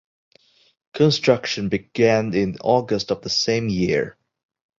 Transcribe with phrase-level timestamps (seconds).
[0.95, 4.17] Construction began in August of the same year.